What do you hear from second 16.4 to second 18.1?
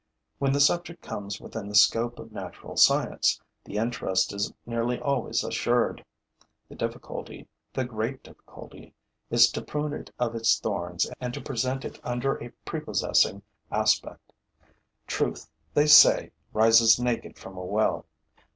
rises naked from a well.